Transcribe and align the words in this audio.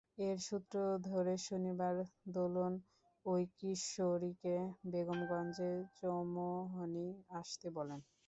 এর 0.19 0.37
সূত্র 0.41 0.75
ধরে 1.07 1.33
শনিবার 1.45 1.95
দোলন 2.35 2.73
ওই 3.25 3.41
কিশোরীকে 3.57 4.55
বেগমগঞ্জের 4.91 5.77
চৌমুহনী 5.99 7.07
আসতে 7.35 7.67
বলেন। 7.77 7.99